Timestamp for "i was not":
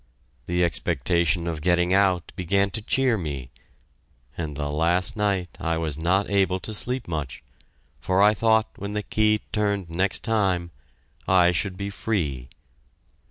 5.59-6.27